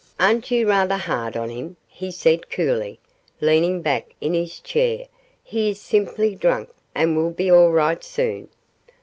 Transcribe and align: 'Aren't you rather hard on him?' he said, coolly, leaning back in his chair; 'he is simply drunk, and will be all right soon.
'Aren't 0.19 0.49
you 0.49 0.67
rather 0.67 0.97
hard 0.97 1.37
on 1.37 1.51
him?' 1.51 1.77
he 1.87 2.09
said, 2.09 2.49
coolly, 2.49 2.97
leaning 3.39 3.83
back 3.83 4.15
in 4.19 4.33
his 4.33 4.59
chair; 4.59 5.05
'he 5.43 5.69
is 5.69 5.79
simply 5.79 6.33
drunk, 6.33 6.71
and 6.95 7.15
will 7.15 7.29
be 7.29 7.51
all 7.51 7.69
right 7.71 8.03
soon. 8.03 8.49